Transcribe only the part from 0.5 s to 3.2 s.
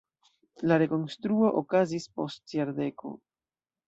La rekonstruo okazis post jardeko.